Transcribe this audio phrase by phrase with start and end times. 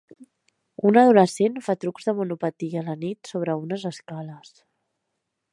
[0.91, 4.55] Un adolescent fa trucs de monopatí a la nit sobre unes escales